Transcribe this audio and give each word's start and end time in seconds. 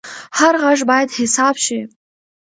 هر 0.39 0.53
غږ 0.63 0.79
باید 0.89 1.09
حساب 1.19 1.55
شي 1.65 1.79